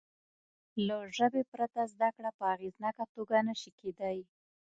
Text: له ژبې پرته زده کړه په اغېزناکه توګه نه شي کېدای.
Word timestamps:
له 0.87 0.97
ژبې 1.17 1.43
پرته 1.51 1.81
زده 1.93 2.09
کړه 2.15 2.31
په 2.37 2.43
اغېزناکه 2.55 3.05
توګه 3.15 3.37
نه 3.47 3.53
شي 3.59 3.71
کېدای. 3.79 4.19